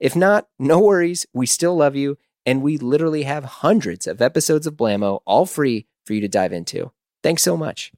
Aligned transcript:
If 0.00 0.14
not, 0.14 0.48
no 0.58 0.78
worries, 0.78 1.26
we 1.32 1.46
still 1.46 1.76
love 1.76 1.96
you, 1.96 2.18
and 2.46 2.62
we 2.62 2.78
literally 2.78 3.24
have 3.24 3.44
hundreds 3.44 4.06
of 4.06 4.22
episodes 4.22 4.66
of 4.66 4.76
Blamo 4.76 5.20
all 5.24 5.44
free 5.44 5.86
for 6.04 6.14
you 6.14 6.20
to 6.20 6.28
dive 6.28 6.52
into. 6.52 6.92
Thanks 7.22 7.42
so 7.42 7.56
much. 7.56 7.92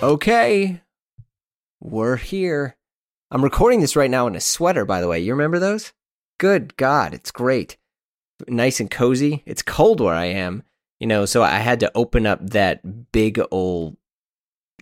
Okay, 0.00 0.80
we're 1.80 2.16
here. 2.16 2.76
I'm 3.32 3.42
recording 3.42 3.80
this 3.80 3.96
right 3.96 4.10
now 4.10 4.28
in 4.28 4.36
a 4.36 4.40
sweater, 4.40 4.84
by 4.84 5.00
the 5.00 5.08
way. 5.08 5.18
You 5.18 5.32
remember 5.32 5.58
those? 5.58 5.92
Good 6.38 6.76
God, 6.76 7.12
it's 7.14 7.32
great. 7.32 7.76
Nice 8.46 8.78
and 8.78 8.88
cozy. 8.88 9.42
It's 9.46 9.62
cold 9.62 10.00
where 10.00 10.14
I 10.14 10.26
am, 10.26 10.62
you 11.00 11.08
know, 11.08 11.26
so 11.26 11.42
I 11.42 11.58
had 11.58 11.80
to 11.80 11.90
open 11.96 12.24
up 12.24 12.38
that 12.50 13.10
big 13.10 13.40
old 13.50 13.96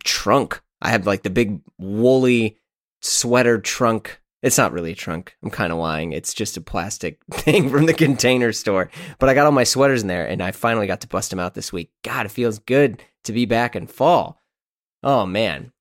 trunk. 0.04 0.60
I 0.82 0.91
have 0.91 1.07
like 1.07 1.23
the 1.23 1.30
big 1.30 1.62
woolly 1.79 2.59
sweater 3.00 3.59
trunk. 3.59 4.20
It's 4.42 4.59
not 4.59 4.73
really 4.73 4.92
a 4.92 4.96
trunk. 4.96 5.37
I'm 5.42 5.50
kind 5.50 5.73
of 5.73 5.78
lying. 5.78 6.12
It's 6.12 6.34
just 6.34 6.56
a 6.56 6.60
plastic 6.60 7.18
thing 7.32 7.68
from 7.70 7.87
the 7.87 7.95
container 7.95 8.52
store. 8.52 8.90
But 9.18 9.29
I 9.29 9.34
got 9.34 9.46
all 9.46 9.52
my 9.52 9.65
sweaters 9.65 10.02
in 10.02 10.09
there 10.09 10.26
and 10.26 10.43
I 10.43 10.52
finally 10.52 10.87
got 10.87 11.01
to 11.02 11.09
bust 11.09 11.30
them 11.30 11.40
out 11.40 11.54
this 11.54 11.73
week. 11.73 11.90
God, 12.04 12.26
it 12.26 12.32
feels 12.32 12.59
good 12.59 13.02
to 13.24 13.32
be 13.32 13.45
back 13.45 13.74
in 13.74 13.87
fall. 13.87 14.40
Oh, 15.02 15.26
man. 15.26 15.73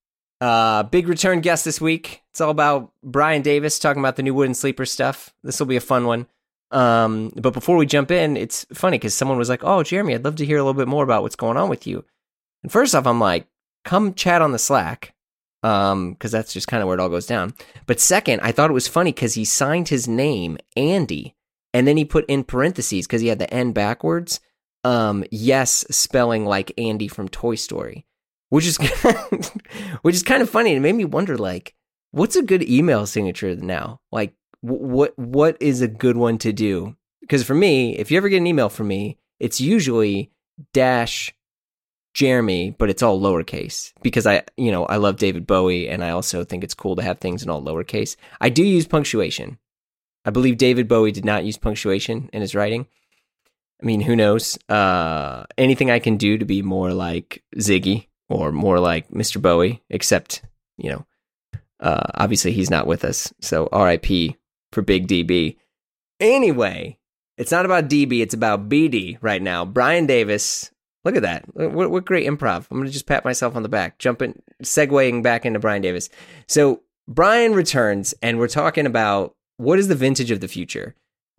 Uh, 0.41 0.83
big 0.83 1.07
return 1.07 1.41
guest 1.41 1.65
this 1.65 1.79
week. 1.79 2.21
It's 2.31 2.41
all 2.41 2.51
about 2.51 2.91
Brian 3.01 3.41
Davis 3.41 3.79
talking 3.79 4.01
about 4.01 4.15
the 4.15 4.23
new 4.23 4.33
Wooden 4.33 4.53
Sleeper 4.53 4.85
stuff. 4.85 5.33
This 5.43 5.59
will 5.59 5.67
be 5.67 5.77
a 5.77 5.81
fun 5.81 6.05
one. 6.05 6.27
Um, 6.71 7.31
but 7.35 7.53
before 7.53 7.77
we 7.77 7.85
jump 7.85 8.11
in, 8.11 8.35
it's 8.35 8.65
funny 8.73 8.97
because 8.97 9.13
someone 9.13 9.37
was 9.37 9.49
like, 9.49 9.63
"Oh, 9.63 9.81
Jeremy, 9.81 10.13
I'd 10.13 10.25
love 10.25 10.35
to 10.35 10.45
hear 10.45 10.57
a 10.57 10.61
little 10.61 10.73
bit 10.73 10.87
more 10.89 11.03
about 11.03 11.23
what's 11.23 11.35
going 11.35 11.57
on 11.57 11.69
with 11.69 11.87
you." 11.87 12.03
And 12.63 12.71
first 12.71 12.93
off, 12.93 13.07
I'm 13.07 13.19
like, 13.19 13.47
"Come 13.85 14.13
chat 14.13 14.41
on 14.41 14.51
the 14.51 14.59
Slack," 14.59 15.14
um, 15.65 16.13
because 16.13 16.31
that's 16.31 16.53
just 16.53 16.67
kind 16.67 16.81
of 16.81 16.87
where 16.87 16.97
it 16.97 17.01
all 17.01 17.09
goes 17.09 17.27
down. 17.27 17.53
But 17.85 17.99
second, 17.99 18.41
I 18.41 18.51
thought 18.51 18.69
it 18.69 18.73
was 18.73 18.87
funny 18.87 19.11
because 19.11 19.33
he 19.33 19.45
signed 19.45 19.89
his 19.89 20.07
name 20.07 20.57
Andy, 20.75 21.35
and 21.73 21.87
then 21.87 21.97
he 21.97 22.05
put 22.05 22.25
in 22.27 22.43
parentheses 22.43 23.07
because 23.07 23.21
he 23.21 23.27
had 23.27 23.39
the 23.39 23.53
N 23.53 23.71
backwards. 23.71 24.39
Um, 24.83 25.23
yes, 25.31 25.85
spelling 25.89 26.45
like 26.45 26.71
Andy 26.77 27.07
from 27.07 27.27
Toy 27.27 27.55
Story 27.55 28.05
which 28.49 28.65
is 28.65 28.77
which 30.01 30.15
is 30.15 30.23
kind 30.23 30.41
of 30.41 30.49
funny. 30.49 30.73
It 30.73 30.79
made 30.79 30.95
me 30.95 31.05
wonder, 31.05 31.37
like, 31.37 31.75
what's 32.11 32.35
a 32.35 32.41
good 32.41 32.63
email 32.63 33.05
signature 33.05 33.55
now? 33.55 33.99
Like, 34.11 34.33
what 34.61 35.17
what 35.17 35.57
is 35.59 35.81
a 35.81 35.87
good 35.87 36.17
one 36.17 36.37
to 36.39 36.53
do? 36.53 36.95
Because 37.21 37.43
for 37.43 37.55
me, 37.55 37.97
if 37.97 38.11
you 38.11 38.17
ever 38.17 38.29
get 38.29 38.37
an 38.37 38.47
email 38.47 38.69
from 38.69 38.87
me, 38.87 39.17
it's 39.39 39.59
usually 39.59 40.31
dash 40.73 41.33
Jeremy, 42.15 42.71
but 42.71 42.89
it's 42.89 43.03
all 43.03 43.19
lowercase 43.19 43.91
because 44.01 44.25
I, 44.25 44.43
you 44.55 44.71
know, 44.71 44.85
I 44.85 44.95
love 44.95 45.17
David 45.17 45.45
Bowie 45.45 45.89
and 45.89 46.03
I 46.03 46.11
also 46.11 46.45
think 46.45 46.63
it's 46.63 46.73
cool 46.73 46.95
to 46.95 47.03
have 47.03 47.19
things 47.19 47.43
in 47.43 47.49
all 47.49 47.61
lowercase. 47.61 48.15
I 48.39 48.47
do 48.49 48.63
use 48.63 48.87
punctuation. 48.87 49.59
I 50.23 50.29
believe 50.29 50.57
David 50.57 50.87
Bowie 50.87 51.11
did 51.11 51.25
not 51.25 51.43
use 51.43 51.57
punctuation 51.57 52.29
in 52.31 52.39
his 52.39 52.55
writing. 52.55 52.87
I 53.83 53.85
mean, 53.85 53.99
who 53.99 54.15
knows? 54.15 54.57
Uh, 54.69 55.43
anything 55.57 55.91
I 55.91 55.99
can 55.99 56.15
do 56.15 56.37
to 56.37 56.45
be 56.45 56.61
more 56.61 56.93
like 56.93 57.43
Ziggy 57.57 58.07
or 58.29 58.53
more 58.53 58.79
like 58.79 59.09
Mr. 59.09 59.41
Bowie, 59.41 59.83
except, 59.89 60.41
you 60.77 60.91
know, 60.91 61.05
uh, 61.81 62.11
obviously 62.15 62.53
he's 62.53 62.69
not 62.69 62.87
with 62.87 63.03
us. 63.03 63.33
So 63.41 63.67
RIP 63.73 64.37
for 64.71 64.81
Big 64.81 65.09
DB. 65.09 65.57
Anyway, 66.21 66.97
it's 67.37 67.51
not 67.51 67.65
about 67.65 67.89
DB, 67.89 68.21
it's 68.21 68.33
about 68.33 68.69
BD 68.69 69.17
right 69.19 69.41
now. 69.41 69.65
Brian 69.65 70.05
Davis. 70.05 70.71
Look 71.05 71.15
at 71.15 71.21
that. 71.21 71.45
What, 71.55 71.91
what 71.91 72.05
great 72.05 72.27
improv. 72.27 72.67
I'm 72.69 72.77
going 72.77 72.87
to 72.87 72.91
just 72.91 73.05
pat 73.05 73.23
myself 73.23 73.55
on 73.55 73.63
the 73.63 73.69
back, 73.69 73.99
jumping, 73.99 74.41
segueing 74.63 75.23
back 75.23 75.45
into 75.45 75.59
Brian 75.59 75.81
Davis. 75.81 76.09
So 76.47 76.81
Brian 77.07 77.53
returns, 77.53 78.13
and 78.21 78.39
we're 78.39 78.47
talking 78.47 78.85
about 78.85 79.35
what 79.57 79.79
is 79.79 79.87
the 79.87 79.95
vintage 79.95 80.31
of 80.31 80.41
the 80.41 80.47
future? 80.47 80.95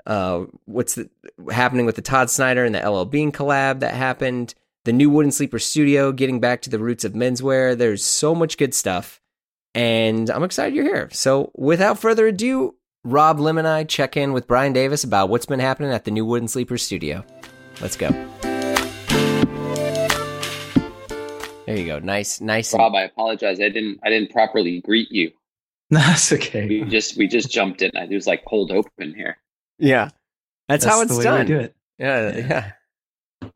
Uh, 0.07 0.45
what's 0.65 0.95
the, 0.95 1.11
happening 1.51 1.85
with 1.85 1.97
the 1.97 2.03
Todd 2.03 2.31
Snyder 2.31 2.65
and 2.65 2.75
the 2.75 2.89
LL 2.89 3.05
Bean 3.05 3.33
collab 3.33 3.81
that 3.81 3.95
happened? 3.95 4.55
the 4.87 4.93
new 4.93 5.11
Wooden 5.11 5.33
Sleeper 5.33 5.59
Studio, 5.59 6.13
getting 6.13 6.41
back 6.41 6.63
to 6.63 6.71
the 6.71 6.79
roots 6.79 7.05
of 7.05 7.13
menswear. 7.13 7.77
There's 7.77 8.05
so 8.05 8.35
much 8.35 8.57
good 8.57 8.73
stuff, 8.73 9.21
and 9.75 10.31
I'm 10.31 10.45
excited 10.45 10.75
you're 10.75 10.85
here. 10.85 11.11
So, 11.13 11.51
without 11.55 11.99
further 11.99 12.29
ado, 12.29 12.77
Rob 13.05 13.41
Lim 13.41 13.59
and 13.59 13.69
I 13.69 13.85
check 13.85 14.17
in 14.17 14.33
with 14.33 14.47
Brian 14.47 14.73
Davis 14.73 15.05
about 15.05 15.29
what's 15.29 15.47
been 15.47 15.61
happening 15.61 15.91
at 15.91 16.05
the 16.05 16.11
new 16.13 16.25
Wooden 16.25 16.49
Sleeper 16.49 16.79
Studio. 16.79 17.25
Let's 17.81 17.97
go. 17.97 18.09
There 21.67 21.77
you 21.77 21.87
go. 21.87 21.99
Nice, 21.99 22.41
nice. 22.41 22.73
Rob, 22.73 22.95
I 22.95 23.03
apologize. 23.03 23.61
I 23.61 23.69
didn't. 23.69 23.99
I 24.05 24.11
didn't 24.11 24.31
properly 24.31 24.81
greet 24.81 25.11
you. 25.11 25.33
That's 25.91 26.33
okay. 26.33 26.67
We 26.67 26.85
just 26.85 27.17
we 27.17 27.27
just 27.27 27.51
jumped 27.51 27.83
in. 27.83 27.91
It 27.95 28.15
was 28.15 28.27
like 28.27 28.45
cold 28.45 28.71
open 28.71 29.15
here. 29.15 29.37
Yeah, 29.79 30.11
that's, 30.69 30.85
that's 30.85 30.97
how 30.97 31.03
it's 31.03 31.19
done. 31.19 31.47
do 31.47 31.59
it. 31.59 31.75
Yeah, 31.99 32.37
yeah. 32.37 32.73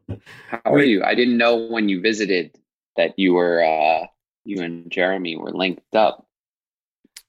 yeah. 0.08 0.16
How 0.48 0.74
are 0.74 0.82
you? 0.82 1.02
I 1.02 1.14
didn't 1.14 1.38
know 1.38 1.56
when 1.56 1.88
you 1.88 2.00
visited 2.00 2.56
that 2.96 3.18
you 3.18 3.34
were 3.34 3.62
uh 3.62 4.06
you 4.44 4.62
and 4.62 4.90
Jeremy 4.90 5.36
were 5.36 5.52
linked 5.52 5.94
up. 5.94 6.26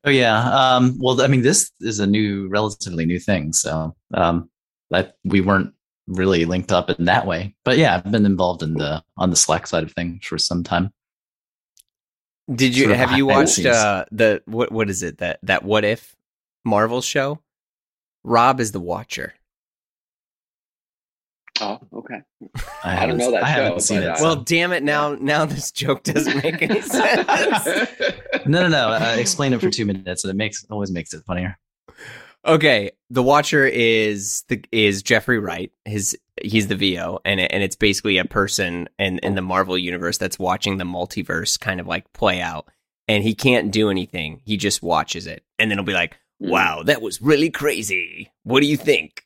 Oh 0.04 0.10
yeah. 0.10 0.50
Um 0.50 0.98
well 1.00 1.22
I 1.22 1.28
mean 1.28 1.42
this 1.42 1.72
is 1.80 2.00
a 2.00 2.08
new 2.08 2.48
relatively 2.50 3.06
new 3.06 3.20
thing. 3.20 3.54
So 3.54 3.96
um 4.14 4.50
that 4.90 5.16
we 5.24 5.42
weren't 5.42 5.74
really 6.16 6.46
linked 6.46 6.72
up 6.72 6.90
in 6.90 7.06
that 7.06 7.26
way. 7.26 7.56
But 7.64 7.78
yeah, 7.78 7.96
I've 7.96 8.12
been 8.12 8.26
involved 8.26 8.64
in 8.64 8.74
the 8.76 9.04
on 9.18 9.30
the 9.30 9.36
Slack 9.36 9.68
side 9.68 9.84
of 9.84 9.92
things 9.94 10.26
for 10.26 10.38
some 10.38 10.64
time. 10.64 10.94
Did 12.54 12.76
you 12.76 12.86
sort 12.86 12.98
have 12.98 13.12
you 13.14 13.26
watched 13.26 13.66
uh 13.66 14.06
the 14.12 14.42
what 14.46 14.72
what 14.72 14.90
is 14.90 15.04
it 15.04 15.20
that 15.20 15.40
that 15.44 15.64
what 15.64 15.86
if 15.86 16.16
Marvel 16.66 17.02
show? 17.02 17.40
Rob 18.24 18.60
is 18.60 18.72
the 18.72 18.80
watcher. 18.80 19.34
Oh, 21.60 21.80
okay. 21.94 22.22
I, 22.84 23.04
I 23.04 23.06
don't 23.06 23.18
know 23.18 23.32
that 23.32 23.44
I 23.44 23.54
show. 23.54 23.64
Haven't 23.64 23.80
seen 23.82 24.02
it. 24.02 24.18
Well, 24.20 24.36
damn 24.36 24.72
it! 24.74 24.82
Now, 24.82 25.14
now 25.14 25.46
this 25.46 25.72
joke 25.72 26.02
doesn't 26.02 26.44
make 26.44 26.60
any 26.62 26.82
sense. 26.82 27.28
no, 28.48 28.64
no, 28.64 28.68
no. 28.68 28.90
Uh, 28.90 29.16
explain 29.20 29.54
it 29.54 29.62
for 29.62 29.70
two 29.70 29.86
minutes, 29.86 30.24
and 30.24 30.32
it 30.32 30.36
makes 30.36 30.66
always 30.72 30.92
makes 30.92 31.14
it 31.14 31.24
funnier. 31.24 31.60
Okay, 32.46 32.92
the 33.10 33.22
Watcher 33.22 33.66
is 33.68 34.44
the 34.48 34.64
is 34.72 35.04
Jeffrey 35.04 35.38
Wright. 35.38 35.72
His 35.86 36.18
he's 36.42 36.68
the 36.68 36.76
VO, 36.76 37.20
and 37.24 37.40
it, 37.40 37.52
and 37.52 37.62
it's 37.62 37.76
basically 37.76 38.18
a 38.18 38.26
person 38.26 38.90
in 38.98 39.20
in 39.20 39.36
the 39.36 39.44
Marvel 39.44 39.78
universe 39.78 40.18
that's 40.18 40.40
watching 40.40 40.78
the 40.78 40.84
multiverse 40.84 41.60
kind 41.60 41.80
of 41.80 41.86
like 41.86 42.12
play 42.14 42.42
out, 42.42 42.68
and 43.08 43.24
he 43.24 43.36
can't 43.36 43.72
do 43.72 43.92
anything. 43.92 44.42
He 44.44 44.58
just 44.58 44.82
watches 44.82 45.28
it, 45.28 45.44
and 45.60 45.70
then 45.70 45.78
he'll 45.78 45.86
be 45.86 45.94
like, 45.94 46.18
hmm. 46.40 46.50
"Wow, 46.50 46.84
that 46.84 47.02
was 47.02 47.22
really 47.22 47.52
crazy. 47.52 48.32
What 48.44 48.62
do 48.62 48.66
you 48.66 48.78
think?" 48.78 49.24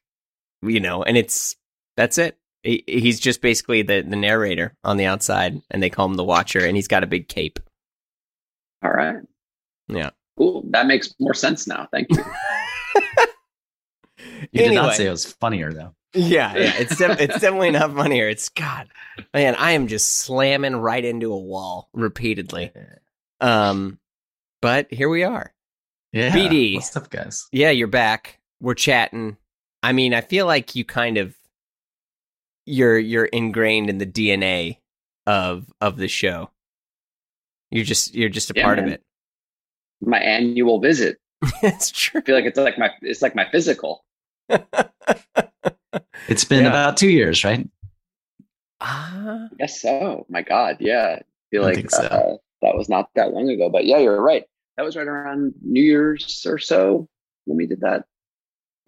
You 0.62 0.82
know, 0.82 1.02
and 1.02 1.16
it's 1.16 1.56
that's 1.96 2.18
it. 2.18 2.38
He, 2.64 2.84
he's 2.86 3.20
just 3.20 3.42
basically 3.42 3.82
the, 3.84 4.02
the 4.02 4.16
narrator 4.18 4.76
on 4.84 4.98
the 4.98 5.06
outside, 5.06 5.62
and 5.72 5.82
they 5.82 5.90
call 5.90 6.08
him 6.08 6.16
the 6.16 6.24
Watcher, 6.24 6.66
and 6.66 6.76
he's 6.76 6.90
got 6.90 7.04
a 7.04 7.08
big 7.08 7.30
cape. 7.30 7.60
All 8.84 8.92
right. 8.92 9.18
Yeah. 9.88 10.10
Cool. 10.38 10.66
That 10.72 10.88
makes 10.88 11.14
more 11.20 11.34
sense 11.34 11.66
now. 11.66 11.88
Thank 11.92 12.08
you. 12.12 12.24
you 12.96 14.62
anyway. 14.62 14.70
did 14.70 14.74
not 14.76 14.96
say 14.96 15.08
it 15.08 15.12
was 15.12 15.26
funnier 15.26 15.74
though. 15.74 15.94
Yeah, 16.14 16.56
yeah, 16.56 16.74
it's 16.78 16.96
de- 16.98 17.24
it's 17.24 17.40
definitely 17.40 17.72
not 17.72 17.94
funnier. 17.94 18.30
It's 18.30 18.50
God, 18.50 18.88
man, 19.34 19.56
I 19.56 19.72
am 19.72 19.88
just 19.88 20.18
slamming 20.20 20.76
right 20.76 21.04
into 21.04 21.34
a 21.34 21.40
wall 21.40 21.90
repeatedly. 21.94 22.72
Um, 23.42 24.00
but 24.62 24.92
here 24.92 25.10
we 25.10 25.24
are. 25.24 25.54
Yeah, 26.14 26.32
BD, 26.32 26.76
what's 26.76 26.96
up, 26.96 27.10
guys? 27.10 27.48
Yeah, 27.52 27.72
you're 27.72 27.88
back. 27.88 28.40
We're 28.62 28.74
chatting. 28.74 29.38
I 29.84 29.92
mean, 29.92 30.14
I 30.14 30.22
feel 30.22 30.46
like 30.46 30.76
you 30.76 30.86
kind 30.86 31.18
of 31.18 31.36
you're 32.66 32.98
you're 32.98 33.26
ingrained 33.26 33.90
in 33.90 33.98
the 33.98 34.06
DNA 34.06 34.78
of 35.28 35.72
of 35.82 35.98
the 35.98 36.08
show. 36.08 36.50
You're 37.72 37.86
just 37.86 38.16
you're 38.16 38.30
just 38.30 38.52
a 38.52 38.54
yeah, 38.56 38.64
part 38.64 38.78
man. 38.78 38.88
of 38.88 38.94
it. 38.94 39.04
My 40.02 40.20
annual 40.20 40.80
visit. 40.80 41.18
it's 41.64 41.92
true. 41.92 42.22
I 42.22 42.24
feel 42.24 42.36
like 42.36 42.46
it's 42.46 42.58
like 42.58 42.78
my 42.78 42.90
it's 43.02 43.22
like 43.22 43.36
my 43.36 43.48
physical. 43.52 44.04
it's 46.28 46.44
been 46.46 46.64
yeah. 46.64 46.70
about 46.70 46.98
two 46.98 47.10
years, 47.10 47.44
right? 47.44 47.68
Uh, 48.82 49.48
yes, 49.60 49.82
so. 49.82 50.26
My 50.30 50.42
God, 50.42 50.78
yeah. 50.80 51.20
I 51.20 51.24
feel 51.52 51.64
I 51.64 51.72
like 51.74 51.90
so. 51.92 52.04
uh, 52.04 52.36
that 52.62 52.76
was 52.76 52.90
not 52.90 53.10
that 53.16 53.32
long 53.34 53.50
ago, 53.50 53.70
but 53.70 53.86
yeah, 53.86 53.98
you're 54.00 54.22
right. 54.22 54.44
That 54.78 54.84
was 54.84 54.96
right 54.96 55.08
around 55.08 55.54
New 55.62 55.84
Year's 55.84 56.46
or 56.48 56.58
so. 56.58 57.08
when 57.46 57.58
we 57.58 57.66
did 57.68 57.82
that 57.82 58.06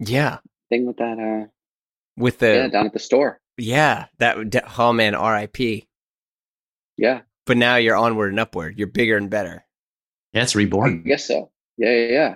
Yeah. 0.00 0.38
thing 0.68 0.86
with 0.86 0.98
that. 0.98 1.18
Uh, 1.18 1.48
With 2.16 2.38
the 2.38 2.46
yeah, 2.48 2.54
yeah, 2.64 2.68
down 2.68 2.86
at 2.86 2.92
the 2.92 2.98
store. 2.98 3.40
Yeah, 3.56 4.06
that 4.18 4.36
oh 4.78 4.92
man, 4.92 5.14
R.I.P. 5.14 5.88
Yeah, 6.96 7.20
But 7.46 7.56
now 7.56 7.76
you're 7.76 7.96
onward 7.96 8.30
and 8.30 8.40
upward. 8.40 8.76
You're 8.78 8.88
bigger 8.88 9.16
and 9.16 9.30
better. 9.30 9.64
Yeah, 10.32 10.42
it's 10.42 10.54
I 10.54 10.58
reborn. 10.58 11.02
guess 11.04 11.26
so. 11.26 11.50
Yeah, 11.78 11.90
yeah, 11.94 12.10
yeah. 12.10 12.34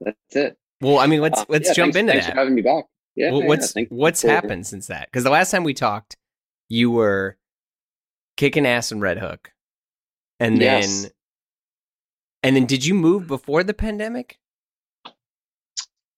That's 0.00 0.36
it. 0.36 0.58
Well, 0.80 0.98
I 0.98 1.06
mean, 1.06 1.20
let's 1.20 1.40
Uh, 1.40 1.44
let's 1.48 1.68
yeah, 1.68 1.74
jump 1.74 1.92
thanks, 1.94 1.96
into 1.98 2.12
thanks 2.12 2.26
that. 2.26 2.32
for 2.32 2.38
having 2.38 2.54
me 2.54 2.62
back. 2.62 2.84
Yeah, 3.16 3.32
Well, 3.32 3.42
what's 3.46 3.72
thank- 3.72 3.88
what's 3.90 4.22
happened 4.22 4.66
since 4.66 4.86
that? 4.86 5.06
Because 5.08 5.24
the 5.24 5.30
last 5.30 5.50
time 5.50 5.64
we 5.64 5.74
talked, 5.74 6.16
you 6.68 6.90
were 6.90 7.36
kicking 8.36 8.64
ass 8.66 8.92
in 8.92 9.00
Red 9.00 9.18
Hook, 9.18 9.52
and 10.40 10.60
then 10.60 10.82
and 12.44 12.54
then 12.56 12.66
did 12.66 12.84
you 12.86 12.94
move 12.94 13.26
before 13.26 13.64
the 13.64 13.74
pandemic? 13.74 14.38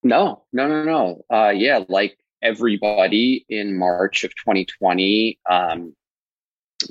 No, 0.03 0.45
no, 0.53 0.67
no, 0.69 0.85
no. 0.85 1.25
Uh, 1.35 1.51
yeah, 1.51 1.85
like 1.89 2.19
everybody 2.43 3.45
in 3.49 3.77
March 3.77 4.25
of 4.25 4.35
2020, 4.37 5.39
um, 5.49 5.95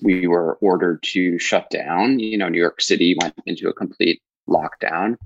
we 0.03 0.27
were 0.27 0.55
ordered 0.61 1.01
to 1.03 1.39
shut 1.39 1.69
down. 1.69 2.19
You 2.19 2.37
know, 2.37 2.49
New 2.49 2.59
York 2.59 2.81
City 2.81 3.15
went 3.19 3.33
into 3.45 3.67
a 3.69 3.73
complete 3.73 4.21
lockdown, 4.47 5.17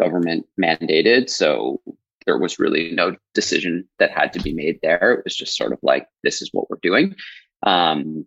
government 0.00 0.46
mandated. 0.60 1.28
So 1.28 1.80
there 2.26 2.38
was 2.38 2.58
really 2.58 2.92
no 2.92 3.16
decision 3.34 3.88
that 3.98 4.10
had 4.10 4.32
to 4.34 4.40
be 4.40 4.52
made 4.52 4.78
there. 4.82 5.12
It 5.12 5.24
was 5.24 5.36
just 5.36 5.56
sort 5.56 5.72
of 5.72 5.78
like, 5.82 6.06
this 6.22 6.42
is 6.42 6.50
what 6.52 6.68
we're 6.68 6.78
doing. 6.82 7.14
Um, 7.62 8.26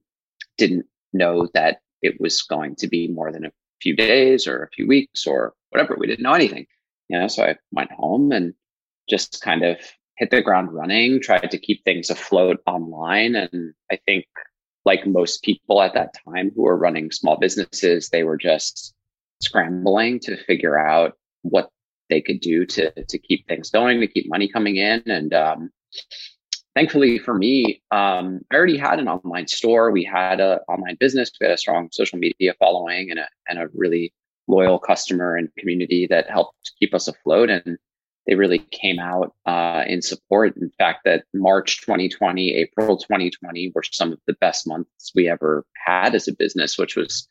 didn't 0.58 0.86
know 1.14 1.48
that 1.54 1.80
it 2.02 2.20
was 2.20 2.42
going 2.42 2.76
to 2.78 2.88
be 2.88 3.08
more 3.08 3.32
than 3.32 3.46
a 3.46 3.52
few 3.82 3.96
days 3.96 4.48
or 4.48 4.64
a 4.64 4.70
few 4.70 4.88
weeks 4.88 5.26
or 5.28 5.54
whatever. 5.70 5.96
We 5.98 6.08
didn't 6.08 6.24
know 6.24 6.34
anything. 6.34 6.66
You 7.10 7.20
know, 7.20 7.28
so 7.28 7.44
I 7.44 7.56
went 7.72 7.92
home 7.92 8.32
and 8.32 8.54
just 9.10 9.42
kind 9.42 9.64
of 9.64 9.78
hit 10.18 10.32
the 10.32 10.42
ground 10.42 10.74
running, 10.74 11.22
tried 11.22 11.52
to 11.52 11.58
keep 11.58 11.84
things 11.84 12.10
afloat 12.10 12.62
online. 12.66 13.36
And 13.36 13.74
I 13.92 14.00
think, 14.06 14.26
like 14.86 15.08
most 15.08 15.44
people 15.44 15.82
at 15.82 15.94
that 15.94 16.14
time 16.26 16.52
who 16.54 16.64
were 16.64 16.78
running 16.78 17.10
small 17.10 17.38
businesses, 17.40 18.10
they 18.10 18.24
were 18.24 18.38
just 18.38 18.94
scrambling 19.42 20.20
to 20.22 20.36
figure 20.44 20.78
out 20.78 21.14
what 21.44 21.70
they 22.10 22.22
could 22.22 22.40
do 22.42 22.66
to 22.66 22.92
to 23.06 23.18
keep 23.18 23.48
things 23.48 23.70
going, 23.70 24.00
to 24.02 24.08
keep 24.08 24.28
money 24.28 24.48
coming 24.48 24.78
in. 24.78 25.04
And 25.06 25.34
um, 25.34 25.70
thankfully 26.76 27.20
for 27.20 27.34
me, 27.34 27.82
um, 27.92 28.42
I 28.52 28.56
already 28.56 28.78
had 28.78 29.00
an 29.00 29.08
online 29.08 29.48
store. 29.48 29.92
We 29.92 30.04
had 30.04 30.40
an 30.40 30.60
online 30.68 30.98
business. 31.00 31.32
We 31.40 31.46
had 31.46 31.54
a 31.54 31.58
strong 31.58 31.90
social 31.92 32.20
media 32.20 32.54
following 32.60 33.12
and 33.12 33.20
a 33.20 33.28
and 33.48 33.60
a 33.60 33.68
really 33.74 34.14
loyal 34.48 34.80
customer 34.80 35.36
and 35.36 35.50
community 35.58 36.08
that 36.10 36.30
helped 36.30 36.74
keep 36.80 36.94
us 36.94 37.08
afloat. 37.08 37.50
And 37.50 37.78
they 38.28 38.36
really 38.36 38.60
came 38.60 39.00
out 39.00 39.34
uh, 39.46 39.84
in 39.88 40.02
support. 40.02 40.56
In 40.58 40.72
fact, 40.78 41.02
that 41.06 41.26
March 41.34 41.82
2020, 41.82 42.56
April 42.56 42.98
2020 42.98 43.72
were 43.76 43.84
some 43.84 44.14
of 44.14 44.20
the 44.28 44.36
best 44.40 44.68
months 44.68 45.12
we 45.14 45.30
ever 45.30 45.66
had 45.86 46.16
as 46.16 46.28
a 46.28 46.34
business, 46.34 46.78
which 46.78 46.96
was 46.96 47.28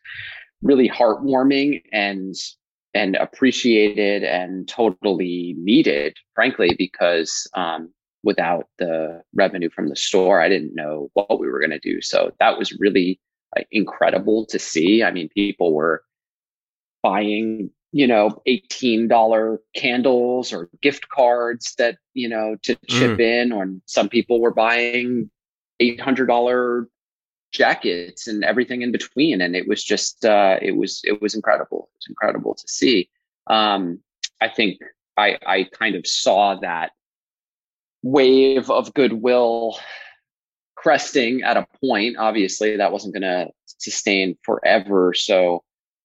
really 0.63 0.89
heartwarming 0.89 1.83
and 1.93 2.35
and 2.95 3.17
appreciated 3.17 4.23
and 4.23 4.69
totally 4.69 5.55
needed, 5.59 6.17
frankly, 6.35 6.75
because 6.77 7.49
um, 7.55 7.93
without 8.23 8.69
the 8.79 9.23
revenue 9.35 9.71
from 9.71 9.89
the 9.89 9.97
store, 9.97 10.41
I 10.41 10.49
didn't 10.49 10.75
know 10.75 11.11
what 11.15 11.41
we 11.41 11.49
were 11.49 11.61
going 11.61 11.71
to 11.71 11.79
do. 11.79 12.01
So 12.01 12.33
that 12.39 12.59
was 12.59 12.73
really 12.79 13.21
uh, 13.57 13.63
incredible 13.71 14.47
to 14.47 14.59
see. 14.59 15.03
I 15.03 15.11
mean, 15.11 15.29
people 15.35 15.75
were 15.75 16.05
buying 17.03 17.71
you 17.93 18.07
know 18.07 18.41
$18 18.49 19.59
candles 19.75 20.53
or 20.53 20.71
gift 20.81 21.09
cards 21.11 21.75
that 21.77 21.99
you 22.15 22.29
know 22.29 22.57
to 22.63 22.75
chip 22.89 23.21
in 23.21 23.53
or 23.53 23.67
some 23.87 24.09
people 24.09 24.41
were 24.41 24.55
buying 24.55 25.31
$800 25.81 26.87
jackets 27.53 28.27
and 28.27 28.45
everything 28.45 28.83
in 28.83 28.93
between 28.93 29.41
and 29.41 29.55
it 29.55 29.69
was 29.69 29.83
just 29.83 30.25
uh 30.25 30.59
it 30.63 30.77
was 30.77 31.01
it 31.05 31.21
was 31.21 31.35
incredible 31.35 31.89
it 31.93 31.99
was 31.99 32.07
incredible 32.09 32.55
to 32.55 32.67
see 32.67 33.09
um 33.49 34.01
i 34.41 34.49
think 34.49 34.81
i 35.17 35.39
i 35.47 35.65
kind 35.65 35.95
of 35.95 36.07
saw 36.07 36.55
that 36.57 36.93
wave 38.03 38.71
of 38.71 38.93
goodwill 38.95 39.79
cresting 40.75 41.43
at 41.43 41.57
a 41.57 41.67
point 41.85 42.17
obviously 42.17 42.77
that 42.77 42.91
wasn't 42.91 43.13
going 43.13 43.23
to 43.23 43.49
sustain 43.79 44.37
forever 44.45 45.13
so 45.15 45.63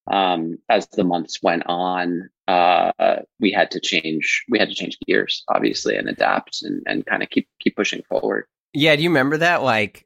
um, 0.09 0.57
as 0.69 0.87
the 0.87 1.03
months 1.03 1.41
went 1.43 1.63
on, 1.65 2.29
uh, 2.47 2.91
we 3.39 3.51
had 3.51 3.71
to 3.71 3.79
change. 3.79 4.45
We 4.49 4.59
had 4.59 4.69
to 4.69 4.75
change 4.75 4.97
gears, 5.05 5.43
obviously, 5.49 5.95
and 5.95 6.07
adapt 6.07 6.63
and, 6.63 6.81
and 6.87 7.05
kind 7.05 7.23
of 7.23 7.29
keep 7.29 7.47
keep 7.59 7.75
pushing 7.75 8.03
forward. 8.03 8.45
Yeah, 8.73 8.95
do 8.95 9.03
you 9.03 9.09
remember 9.09 9.37
that? 9.37 9.63
Like, 9.63 10.05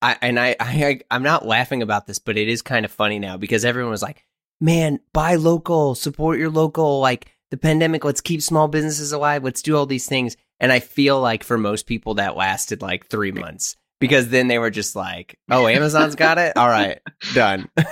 I 0.00 0.16
and 0.22 0.38
I, 0.38 0.56
I 0.60 1.00
I'm 1.10 1.22
not 1.22 1.46
laughing 1.46 1.82
about 1.82 2.06
this, 2.06 2.18
but 2.18 2.36
it 2.36 2.48
is 2.48 2.62
kind 2.62 2.84
of 2.84 2.90
funny 2.90 3.18
now 3.18 3.36
because 3.36 3.64
everyone 3.64 3.90
was 3.90 4.02
like, 4.02 4.24
"Man, 4.60 5.00
buy 5.12 5.34
local, 5.34 5.94
support 5.94 6.38
your 6.38 6.50
local." 6.50 7.00
Like 7.00 7.32
the 7.50 7.56
pandemic, 7.56 8.04
let's 8.04 8.20
keep 8.20 8.42
small 8.42 8.68
businesses 8.68 9.12
alive. 9.12 9.44
Let's 9.44 9.62
do 9.62 9.76
all 9.76 9.86
these 9.86 10.06
things. 10.06 10.36
And 10.60 10.72
I 10.72 10.80
feel 10.80 11.20
like 11.20 11.44
for 11.44 11.58
most 11.58 11.86
people 11.86 12.14
that 12.14 12.36
lasted 12.36 12.82
like 12.82 13.06
three 13.06 13.32
months 13.32 13.76
because 14.00 14.28
then 14.28 14.48
they 14.48 14.58
were 14.58 14.70
just 14.70 14.94
like, 14.94 15.38
"Oh, 15.50 15.66
Amazon's 15.66 16.14
got 16.14 16.38
it. 16.38 16.56
All 16.56 16.68
right, 16.68 17.00
done." 17.34 17.68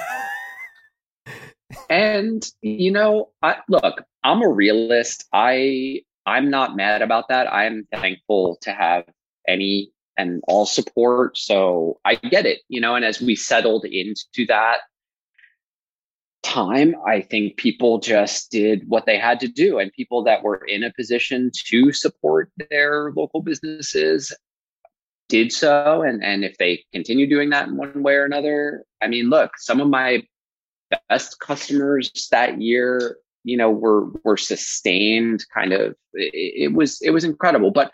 and 1.91 2.49
you 2.62 2.93
know, 2.93 3.31
I, 3.43 3.56
look, 3.69 4.03
I'm 4.23 4.43
a 4.43 4.49
realist. 4.49 5.25
I 5.32 6.03
I'm 6.25 6.50
not 6.50 6.76
mad 6.76 7.03
about 7.03 7.29
that. 7.29 7.53
I'm 7.53 7.87
thankful 7.93 8.58
to 8.62 8.73
have 8.73 9.05
any 9.49 9.93
and 10.17 10.43
all 10.49 10.67
support. 10.67 11.37
So 11.37 11.99
I 12.05 12.15
get 12.15 12.47
it, 12.47 12.61
you 12.69 12.81
know. 12.81 12.95
And 12.95 13.05
as 13.05 13.21
we 13.21 13.37
settled 13.37 13.85
into 13.85 14.47
that 14.49 14.81
time, 16.43 16.95
I 17.07 17.21
think 17.21 17.57
people 17.57 17.99
just 17.99 18.51
did 18.51 18.89
what 18.89 19.07
they 19.07 19.19
had 19.19 19.41
to 19.41 19.49
do, 19.49 19.79
and 19.79 19.93
people 19.93 20.25
that 20.25 20.43
were 20.43 20.65
in 20.67 20.85
a 20.85 20.93
position 20.93 21.51
to 21.67 21.93
support 21.93 22.51
their 22.71 23.13
local 23.17 23.43
businesses 23.43 24.33
did 25.29 25.53
so. 25.53 26.03
And 26.03 26.23
and 26.25 26.45
if 26.45 26.57
they 26.59 26.85
continue 26.93 27.29
doing 27.29 27.51
that 27.51 27.69
in 27.69 27.77
one 27.77 28.03
way 28.03 28.15
or 28.15 28.25
another, 28.25 28.85
I 29.03 29.09
mean, 29.09 29.29
look, 29.29 29.53
some 29.59 29.81
of 29.81 29.89
my 29.89 30.23
best 31.09 31.41
customers 31.41 32.29
that 32.31 32.61
year 32.61 33.19
you 33.47 33.57
know 33.57 33.71
were 33.71 34.11
were 34.25 34.37
sustained 34.37 35.45
kind 35.55 35.73
of 35.73 35.95
it, 36.13 36.65
it, 36.65 36.73
was 36.73 37.01
it 37.01 37.11
was 37.11 37.25
incredible 37.25 37.71
but 37.71 37.93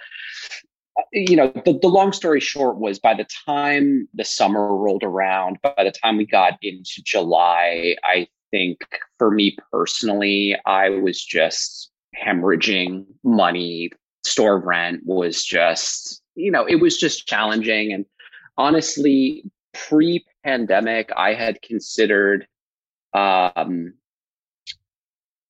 you 1.12 1.36
know 1.36 1.52
the, 1.64 1.78
the 1.80 1.88
long 1.88 2.12
story 2.12 2.40
short 2.40 2.78
was 2.78 2.98
by 2.98 3.14
the 3.14 3.26
time 3.46 4.08
the 4.14 4.24
summer 4.24 4.76
rolled 4.76 5.02
around 5.02 5.58
by 5.62 5.84
the 5.84 5.92
time 5.92 6.16
we 6.16 6.26
got 6.26 6.54
into 6.62 7.02
july 7.02 7.96
i 8.04 8.26
think 8.50 8.78
for 9.18 9.30
me 9.30 9.56
personally 9.70 10.56
i 10.66 10.88
was 10.88 11.22
just 11.22 11.90
hemorrhaging 12.22 13.04
money 13.24 13.90
store 14.24 14.58
rent 14.58 15.00
was 15.04 15.42
just 15.44 16.22
you 16.34 16.50
know 16.50 16.64
it 16.64 16.76
was 16.76 16.96
just 16.96 17.26
challenging 17.26 17.92
and 17.92 18.04
honestly 18.58 19.44
pre 19.72 20.24
pandemic 20.44 21.10
i 21.16 21.32
had 21.32 21.60
considered 21.62 22.46
um, 23.14 23.94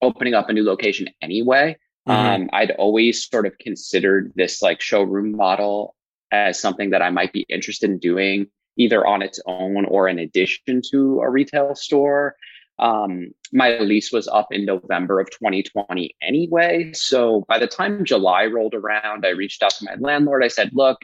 opening 0.02 0.34
up 0.34 0.48
a 0.48 0.52
new 0.52 0.64
location 0.64 1.08
anyway. 1.22 1.76
Mm-hmm. 2.08 2.42
Um, 2.42 2.50
I'd 2.52 2.72
always 2.72 3.28
sort 3.28 3.46
of 3.46 3.58
considered 3.58 4.32
this 4.34 4.60
like 4.60 4.80
showroom 4.80 5.36
model 5.36 5.94
as 6.32 6.60
something 6.60 6.90
that 6.90 7.02
I 7.02 7.10
might 7.10 7.32
be 7.32 7.46
interested 7.48 7.90
in 7.90 7.98
doing 7.98 8.46
either 8.76 9.06
on 9.06 9.22
its 9.22 9.38
own 9.46 9.84
or 9.84 10.08
in 10.08 10.18
addition 10.18 10.80
to 10.90 11.20
a 11.20 11.30
retail 11.30 11.74
store. 11.74 12.36
Um, 12.78 13.32
my 13.52 13.78
lease 13.78 14.10
was 14.12 14.26
up 14.28 14.48
in 14.50 14.64
November 14.64 15.20
of 15.20 15.30
2020 15.30 16.16
anyway. 16.22 16.90
So 16.94 17.44
by 17.48 17.58
the 17.58 17.66
time 17.66 18.04
July 18.04 18.46
rolled 18.46 18.74
around, 18.74 19.26
I 19.26 19.30
reached 19.30 19.62
out 19.62 19.72
to 19.72 19.84
my 19.84 19.94
landlord. 20.00 20.42
I 20.42 20.48
said, 20.48 20.70
look, 20.72 20.98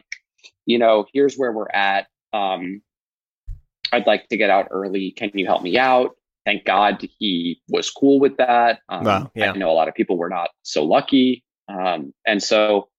you 0.65 0.79
know, 0.79 1.05
here's 1.13 1.35
where 1.35 1.51
we're 1.51 1.69
at. 1.69 2.07
Um, 2.33 2.81
I'd 3.91 4.07
like 4.07 4.27
to 4.29 4.37
get 4.37 4.49
out 4.49 4.67
early. 4.71 5.11
Can 5.11 5.31
you 5.33 5.45
help 5.45 5.61
me 5.61 5.77
out? 5.77 6.15
Thank 6.49 6.65
God 6.65 7.07
he 7.19 7.61
was 7.67 7.91
cool 7.91 8.19
with 8.19 8.37
that. 8.37 8.79
Um, 8.89 9.03
wow, 9.03 9.31
yeah. 9.35 9.51
I 9.51 9.57
know 9.57 9.69
a 9.69 9.73
lot 9.73 9.87
of 9.87 9.93
people 9.93 10.17
were 10.17 10.29
not 10.29 10.49
so 10.63 10.83
lucky. 10.83 11.43
Um, 11.67 12.11
and 12.25 12.41
so 12.41 12.89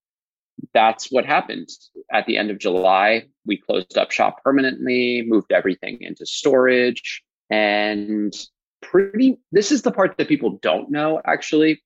that's 0.73 1.11
what 1.11 1.25
happened. 1.25 1.67
At 2.13 2.25
the 2.27 2.37
end 2.37 2.49
of 2.49 2.59
July, 2.59 3.25
we 3.45 3.57
closed 3.57 3.97
up 3.97 4.11
shop 4.11 4.41
permanently, 4.41 5.23
moved 5.25 5.51
everything 5.51 5.97
into 5.99 6.25
storage, 6.25 7.21
and 7.49 8.33
pretty, 8.81 9.37
this 9.51 9.71
is 9.71 9.81
the 9.81 9.91
part 9.91 10.15
that 10.17 10.29
people 10.29 10.57
don't 10.61 10.89
know 10.89 11.21
actually, 11.25 11.81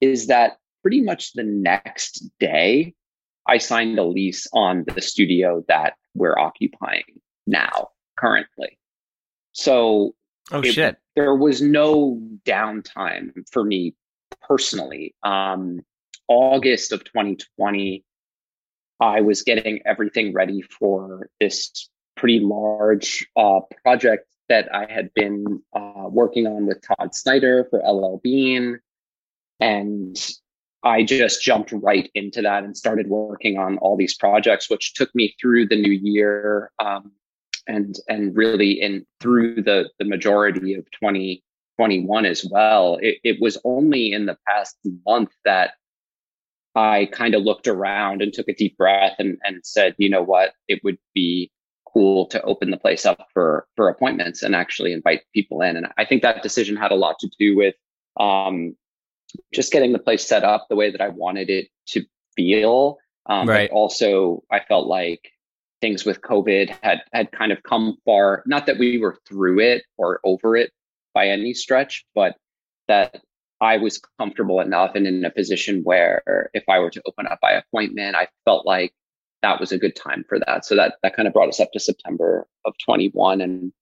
is 0.00 0.28
that 0.28 0.56
pretty 0.80 1.02
much 1.02 1.34
the 1.34 1.44
next 1.44 2.26
day, 2.40 2.94
I 3.46 3.58
signed 3.58 3.98
a 3.98 4.04
lease 4.04 4.46
on 4.54 4.84
the 4.94 5.02
studio 5.02 5.62
that 5.68 5.94
we're 6.14 6.38
occupying 6.38 7.04
now, 7.46 7.90
currently. 8.16 8.78
So 9.52 10.14
Oh 10.52 10.60
it, 10.60 10.72
shit! 10.72 10.96
There 11.14 11.34
was 11.34 11.60
no 11.60 12.20
downtime 12.44 13.32
for 13.50 13.64
me 13.64 13.94
personally. 14.42 15.14
Um, 15.22 15.80
August 16.28 16.92
of 16.92 17.04
2020, 17.04 18.04
I 19.00 19.20
was 19.20 19.42
getting 19.42 19.80
everything 19.86 20.32
ready 20.32 20.62
for 20.62 21.28
this 21.40 21.88
pretty 22.16 22.40
large 22.40 23.26
uh, 23.36 23.60
project 23.82 24.26
that 24.48 24.74
I 24.74 24.90
had 24.90 25.12
been 25.14 25.62
uh, 25.74 26.08
working 26.08 26.46
on 26.46 26.66
with 26.66 26.82
Todd 26.82 27.14
Snyder 27.14 27.66
for 27.70 27.80
LL 27.80 28.20
Bean. 28.22 28.80
And 29.60 30.16
I 30.82 31.02
just 31.02 31.42
jumped 31.42 31.72
right 31.72 32.10
into 32.14 32.42
that 32.42 32.64
and 32.64 32.76
started 32.76 33.08
working 33.08 33.58
on 33.58 33.78
all 33.78 33.96
these 33.96 34.16
projects, 34.16 34.70
which 34.70 34.94
took 34.94 35.12
me 35.14 35.34
through 35.40 35.68
the 35.68 35.80
new 35.80 35.92
year 35.92 36.70
um, 36.78 37.12
and 37.66 37.96
and 38.08 38.36
really 38.36 38.72
in 38.72 39.06
through 39.20 39.62
the 39.62 39.90
the 39.98 40.04
majority 40.04 40.74
of 40.74 40.84
2021 40.92 42.26
as 42.26 42.46
well. 42.50 42.98
It, 43.00 43.18
it 43.24 43.40
was 43.40 43.58
only 43.64 44.12
in 44.12 44.26
the 44.26 44.38
past 44.46 44.76
month 45.06 45.30
that 45.44 45.72
I 46.74 47.08
kind 47.10 47.34
of 47.34 47.42
looked 47.42 47.68
around 47.68 48.20
and 48.20 48.32
took 48.32 48.48
a 48.48 48.54
deep 48.54 48.76
breath 48.76 49.16
and, 49.18 49.38
and 49.42 49.64
said, 49.64 49.94
you 49.96 50.10
know 50.10 50.22
what, 50.22 50.52
it 50.68 50.80
would 50.84 50.98
be 51.14 51.50
cool 51.90 52.26
to 52.26 52.42
open 52.42 52.70
the 52.70 52.76
place 52.76 53.06
up 53.06 53.26
for 53.32 53.66
for 53.74 53.88
appointments 53.88 54.42
and 54.42 54.54
actually 54.54 54.92
invite 54.92 55.22
people 55.34 55.62
in. 55.62 55.76
And 55.76 55.86
I 55.96 56.04
think 56.04 56.22
that 56.22 56.42
decision 56.42 56.76
had 56.76 56.92
a 56.92 56.96
lot 56.96 57.18
to 57.20 57.30
do 57.38 57.56
with 57.56 57.74
um, 58.20 58.76
just 59.54 59.72
getting 59.72 59.92
the 59.92 59.98
place 59.98 60.26
set 60.26 60.44
up 60.44 60.66
the 60.68 60.76
way 60.76 60.90
that 60.90 61.00
I 61.00 61.08
wanted 61.08 61.48
it 61.48 61.68
to 61.88 62.04
feel. 62.36 62.98
Um, 63.28 63.48
right. 63.48 63.70
also, 63.70 64.44
I 64.52 64.60
felt 64.60 64.86
like 64.86 65.32
things 65.80 66.04
with 66.04 66.20
COVID 66.22 66.74
had 66.82 67.02
had 67.12 67.32
kind 67.32 67.52
of 67.52 67.62
come 67.62 67.98
far. 68.04 68.42
Not 68.46 68.66
that 68.66 68.78
we 68.78 68.98
were 68.98 69.18
through 69.28 69.60
it 69.60 69.84
or 69.96 70.20
over 70.24 70.56
it 70.56 70.72
by 71.14 71.28
any 71.28 71.54
stretch, 71.54 72.04
but 72.14 72.36
that 72.88 73.20
I 73.60 73.78
was 73.78 74.00
comfortable 74.18 74.60
enough 74.60 74.94
and 74.94 75.06
in 75.06 75.24
a 75.24 75.30
position 75.30 75.82
where 75.82 76.50
if 76.52 76.64
I 76.68 76.78
were 76.78 76.90
to 76.90 77.02
open 77.06 77.26
up 77.26 77.40
by 77.40 77.52
appointment, 77.52 78.16
I 78.16 78.28
felt 78.44 78.66
like 78.66 78.92
that 79.42 79.60
was 79.60 79.72
a 79.72 79.78
good 79.78 79.96
time 79.96 80.24
for 80.28 80.38
that. 80.40 80.64
So 80.64 80.76
that 80.76 80.96
that 81.02 81.16
kind 81.16 81.28
of 81.28 81.34
brought 81.34 81.48
us 81.48 81.60
up 81.60 81.72
to 81.72 81.80
September 81.80 82.46
of 82.64 82.74
21 82.84 83.40
and 83.40 83.72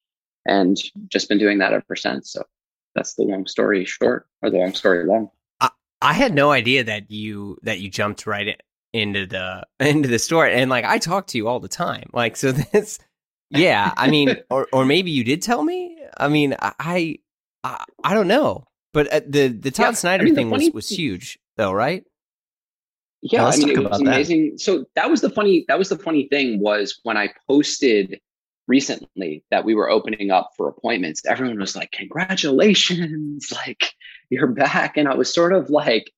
and 0.46 0.78
just 1.08 1.28
been 1.28 1.38
doing 1.38 1.58
that 1.58 1.72
ever 1.72 1.96
since. 1.96 2.32
So 2.32 2.44
that's 2.94 3.14
the 3.14 3.22
long 3.22 3.46
story 3.46 3.84
short 3.84 4.26
or 4.42 4.50
the 4.50 4.58
long 4.58 4.74
story 4.74 5.06
long. 5.06 5.30
I, 5.60 5.70
I 6.02 6.12
had 6.12 6.34
no 6.34 6.50
idea 6.50 6.84
that 6.84 7.10
you 7.10 7.58
that 7.62 7.80
you 7.80 7.88
jumped 7.90 8.26
right 8.26 8.48
in, 8.48 8.56
into 8.94 9.26
the 9.26 9.66
into 9.80 10.08
the 10.08 10.18
store 10.18 10.46
and 10.46 10.70
like 10.70 10.84
I 10.84 10.98
talk 10.98 11.26
to 11.28 11.38
you 11.38 11.48
all 11.48 11.60
the 11.60 11.68
time. 11.68 12.08
Like 12.14 12.36
so 12.36 12.52
this 12.72 12.98
yeah, 13.50 13.92
I 13.96 14.08
mean 14.08 14.36
or 14.50 14.68
or 14.72 14.86
maybe 14.86 15.10
you 15.10 15.24
did 15.24 15.42
tell 15.42 15.62
me? 15.62 15.98
I 16.16 16.28
mean, 16.28 16.56
I 16.60 17.18
I, 17.62 17.84
I 18.02 18.14
don't 18.14 18.28
know. 18.28 18.64
But 18.92 19.12
uh, 19.12 19.20
the 19.26 19.48
the 19.48 19.70
Todd 19.72 19.86
yeah, 19.86 19.92
Snyder 19.92 20.22
I 20.22 20.26
mean, 20.26 20.34
thing 20.34 20.50
was 20.50 20.70
was 20.70 20.88
huge 20.88 21.38
though, 21.56 21.72
right? 21.72 22.04
Yeah, 23.22 23.46
I 23.46 23.56
mean, 23.56 23.70
it 23.70 23.90
was 23.90 24.00
amazing. 24.00 24.52
That. 24.52 24.60
So 24.60 24.84
that 24.94 25.10
was 25.10 25.20
the 25.20 25.30
funny. 25.30 25.64
That 25.68 25.78
was 25.78 25.88
the 25.88 25.98
funny 25.98 26.28
thing 26.28 26.60
was 26.60 27.00
when 27.02 27.16
I 27.16 27.30
posted 27.48 28.20
recently 28.68 29.42
that 29.50 29.64
we 29.64 29.74
were 29.74 29.90
opening 29.90 30.30
up 30.30 30.50
for 30.56 30.68
appointments. 30.68 31.24
Everyone 31.26 31.58
was 31.58 31.74
like, 31.74 31.90
"Congratulations! 31.90 33.52
Like 33.66 33.94
you're 34.30 34.46
back!" 34.46 34.96
And 34.96 35.08
I 35.08 35.14
was 35.14 35.32
sort 35.32 35.52
of 35.52 35.70
like, 35.70 36.12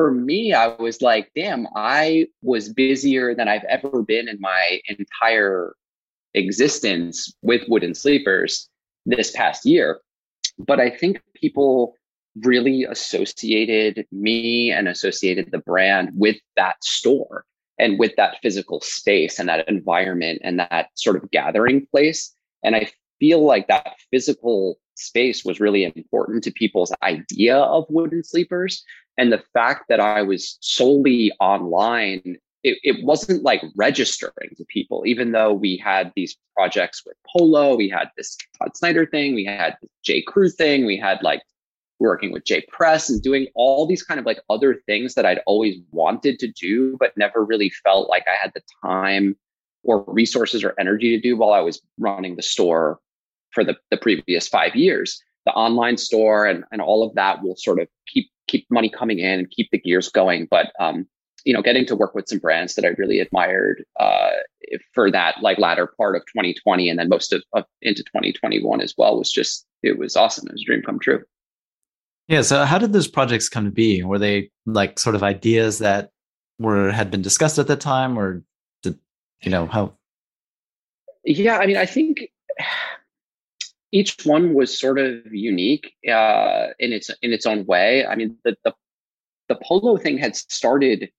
for 0.00 0.10
me, 0.10 0.54
I 0.54 0.68
was 0.68 1.02
like, 1.02 1.30
"Damn, 1.36 1.66
I 1.76 2.26
was 2.40 2.72
busier 2.72 3.34
than 3.34 3.48
I've 3.48 3.64
ever 3.64 4.02
been 4.02 4.28
in 4.28 4.40
my 4.40 4.80
entire 4.88 5.74
existence 6.32 7.34
with 7.42 7.68
Wooden 7.68 7.94
Sleepers 7.94 8.66
this 9.04 9.30
past 9.32 9.66
year." 9.66 10.00
But 10.58 10.80
I 10.80 10.88
think 10.88 11.20
people 11.34 11.96
really 12.34 12.84
associated 12.84 14.06
me 14.10 14.70
and 14.70 14.88
associated 14.88 15.50
the 15.50 15.58
brand 15.58 16.12
with 16.14 16.38
that 16.56 16.82
store 16.82 17.44
and 17.78 17.98
with 17.98 18.16
that 18.16 18.38
physical 18.40 18.80
space 18.80 19.38
and 19.38 19.50
that 19.50 19.68
environment 19.68 20.40
and 20.42 20.60
that 20.60 20.88
sort 20.94 21.16
of 21.16 21.30
gathering 21.30 21.86
place. 21.92 22.34
And 22.64 22.74
I 22.74 22.90
feel 23.20 23.44
like 23.44 23.68
that 23.68 23.94
physical 24.10 24.78
space 24.96 25.44
was 25.44 25.60
really 25.60 25.84
important 25.84 26.42
to 26.44 26.50
people's 26.50 26.92
idea 27.02 27.56
of 27.56 27.84
wooden 27.88 28.24
sleepers. 28.24 28.84
And 29.16 29.32
the 29.32 29.42
fact 29.52 29.84
that 29.88 30.00
I 30.00 30.22
was 30.22 30.58
solely 30.60 31.30
online, 31.40 32.38
it, 32.62 32.78
it 32.82 33.04
wasn't 33.04 33.42
like 33.42 33.62
registering 33.76 34.50
to 34.56 34.64
people, 34.64 35.02
even 35.06 35.32
though 35.32 35.52
we 35.52 35.76
had 35.76 36.12
these 36.16 36.36
projects 36.56 37.02
with 37.06 37.16
Polo, 37.30 37.76
we 37.76 37.88
had 37.88 38.10
this 38.16 38.36
Todd 38.58 38.76
Snyder 38.76 39.06
thing, 39.06 39.34
we 39.34 39.44
had 39.44 39.76
J. 40.02 40.22
Crew 40.22 40.50
thing, 40.50 40.86
we 40.86 40.96
had 40.96 41.22
like 41.22 41.42
working 41.98 42.32
with 42.32 42.44
J 42.44 42.64
Press 42.68 43.10
and 43.10 43.22
doing 43.22 43.46
all 43.54 43.86
these 43.86 44.02
kind 44.02 44.18
of 44.18 44.26
like 44.26 44.40
other 44.48 44.74
things 44.86 45.14
that 45.14 45.26
I'd 45.26 45.40
always 45.46 45.76
wanted 45.90 46.38
to 46.38 46.48
do, 46.48 46.96
but 46.98 47.16
never 47.16 47.44
really 47.44 47.70
felt 47.84 48.08
like 48.08 48.24
I 48.26 48.40
had 48.40 48.52
the 48.54 48.62
time 48.82 49.36
or 49.82 50.04
resources 50.06 50.64
or 50.64 50.74
energy 50.78 51.10
to 51.10 51.20
do 51.20 51.36
while 51.36 51.52
I 51.52 51.60
was 51.60 51.80
running 51.98 52.36
the 52.36 52.42
store 52.42 53.00
for 53.52 53.64
the, 53.64 53.76
the 53.90 53.96
previous 53.96 54.48
five 54.48 54.74
years. 54.74 55.22
The 55.46 55.52
online 55.52 55.96
store 55.96 56.46
and, 56.46 56.64
and 56.70 56.82
all 56.82 57.06
of 57.06 57.14
that 57.14 57.42
will 57.42 57.56
sort 57.56 57.80
of 57.80 57.88
keep 58.06 58.30
keep 58.46 58.66
money 58.70 58.90
coming 58.90 59.18
in 59.18 59.40
and 59.40 59.50
keep 59.50 59.70
the 59.70 59.78
gears 59.78 60.08
going. 60.08 60.48
But 60.50 60.72
um, 60.78 61.06
you 61.44 61.54
know, 61.54 61.62
getting 61.62 61.86
to 61.86 61.96
work 61.96 62.14
with 62.14 62.28
some 62.28 62.38
brands 62.38 62.74
that 62.74 62.84
I 62.84 62.88
really 62.98 63.20
admired 63.20 63.84
uh, 63.98 64.30
for 64.92 65.10
that 65.10 65.36
like 65.40 65.58
latter 65.58 65.86
part 65.96 66.16
of 66.16 66.22
2020 66.26 66.90
and 66.90 66.98
then 66.98 67.08
most 67.08 67.32
of, 67.32 67.42
of 67.54 67.64
into 67.80 68.02
2021 68.02 68.80
as 68.80 68.94
well 68.98 69.16
was 69.16 69.30
just 69.30 69.66
it 69.82 69.98
was 69.98 70.16
awesome. 70.16 70.46
It 70.48 70.52
was 70.52 70.62
a 70.62 70.66
dream 70.66 70.82
come 70.82 70.98
true. 70.98 71.22
Yeah. 72.28 72.42
So 72.42 72.64
how 72.64 72.78
did 72.78 72.92
those 72.92 73.08
projects 73.08 73.48
come 73.48 73.64
to 73.64 73.70
be? 73.70 74.02
Were 74.02 74.18
they 74.18 74.50
like 74.66 74.98
sort 74.98 75.16
of 75.16 75.22
ideas 75.22 75.78
that 75.78 76.10
were 76.58 76.92
had 76.92 77.10
been 77.10 77.22
discussed 77.22 77.58
at 77.58 77.66
the 77.66 77.76
time, 77.76 78.18
or 78.18 78.42
did 78.82 78.98
you 79.42 79.50
know 79.50 79.66
how? 79.66 79.94
Yeah, 81.24 81.58
I 81.58 81.66
mean, 81.66 81.76
I 81.76 81.86
think 81.86 82.28
each 83.92 84.24
one 84.24 84.54
was 84.54 84.78
sort 84.78 84.98
of 84.98 85.26
unique 85.32 85.94
uh, 86.08 86.68
in 86.78 86.92
its 86.92 87.10
in 87.22 87.32
its 87.32 87.46
own 87.46 87.66
way. 87.66 88.06
I 88.06 88.14
mean, 88.14 88.36
the 88.44 88.56
the 88.64 88.74
the 89.48 89.58
polo 89.62 89.96
thing 89.96 90.18
had 90.18 90.36
started 90.36 91.10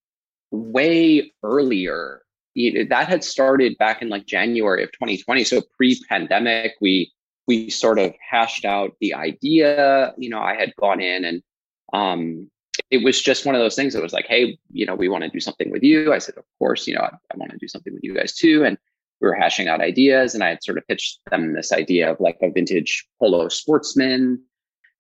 way 0.52 1.32
earlier. 1.44 2.24
That 2.56 3.08
had 3.08 3.24
started 3.24 3.78
back 3.78 4.02
in 4.02 4.10
like 4.10 4.26
January 4.26 4.84
of 4.84 4.92
2020. 4.92 5.46
So 5.46 5.62
pre-pandemic, 5.78 6.74
we 6.82 7.12
we 7.48 7.70
sort 7.70 8.00
of 8.00 8.14
hashed 8.30 8.66
out 8.66 8.96
the 9.00 9.14
idea. 9.14 10.14
You 10.18 10.30
know, 10.30 10.42
I 10.42 10.56
had 10.56 10.76
gone 10.76 11.02
in 11.02 11.26
and 11.26 11.44
um, 11.94 12.50
it 12.90 13.04
was 13.04 13.22
just 13.22 13.46
one 13.46 13.56
of 13.56 13.62
those 13.62 13.76
things 13.76 13.94
that 13.94 14.04
was 14.04 14.14
like, 14.14 14.28
hey, 14.28 14.58
you 14.72 14.86
know, 14.86 14.96
we 14.96 15.10
want 15.10 15.24
to 15.24 15.30
do 15.30 15.40
something 15.40 15.72
with 15.72 15.84
you. 15.84 16.14
I 16.14 16.20
said, 16.20 16.38
of 16.38 16.46
course, 16.60 16.88
you 16.88 16.96
know, 16.96 17.02
I, 17.02 17.10
I 17.34 17.38
want 17.38 17.52
to 17.52 17.58
do 17.58 17.68
something 17.68 17.94
with 17.94 18.04
you 18.04 18.16
guys 18.16 18.34
too. 18.34 18.64
And 18.66 18.78
we 19.22 19.28
were 19.28 19.36
hashing 19.36 19.68
out 19.68 19.82
ideas, 19.82 20.34
and 20.34 20.44
I 20.44 20.50
had 20.50 20.64
sort 20.64 20.78
of 20.78 20.88
pitched 20.88 21.20
them 21.30 21.54
this 21.54 21.72
idea 21.72 22.12
of 22.12 22.20
like 22.20 22.38
a 22.42 22.50
vintage 22.50 23.08
polo 23.20 23.48
sportsman 23.50 24.44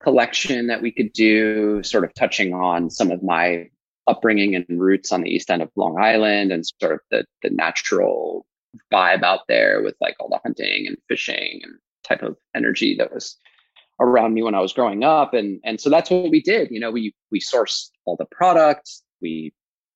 collection 0.01 0.67
that 0.67 0.81
we 0.81 0.91
could 0.91 1.11
do, 1.13 1.81
sort 1.83 2.03
of 2.03 2.13
touching 2.13 2.53
on 2.53 2.89
some 2.89 3.11
of 3.11 3.23
my 3.23 3.67
upbringing 4.07 4.55
and 4.55 4.65
roots 4.69 5.11
on 5.11 5.21
the 5.21 5.29
east 5.29 5.49
end 5.49 5.61
of 5.61 5.69
Long 5.75 5.99
Island 5.99 6.51
and 6.51 6.65
sort 6.65 6.93
of 6.93 6.99
the 7.09 7.25
the 7.41 7.49
natural 7.49 8.45
vibe 8.91 9.23
out 9.23 9.41
there 9.47 9.81
with 9.81 9.95
like 9.99 10.15
all 10.19 10.29
the 10.29 10.39
hunting 10.43 10.87
and 10.87 10.97
fishing 11.07 11.61
and 11.63 11.73
type 12.03 12.23
of 12.23 12.37
energy 12.55 12.95
that 12.97 13.13
was 13.13 13.37
around 13.99 14.33
me 14.33 14.41
when 14.41 14.55
I 14.55 14.59
was 14.59 14.73
growing 14.73 15.03
up. 15.03 15.33
And 15.33 15.59
and 15.63 15.79
so 15.79 15.89
that's 15.89 16.09
what 16.09 16.29
we 16.29 16.41
did. 16.41 16.69
You 16.71 16.79
know, 16.79 16.91
we 16.91 17.13
we 17.31 17.39
sourced 17.39 17.89
all 18.05 18.15
the 18.17 18.25
products, 18.25 19.03
we 19.21 19.53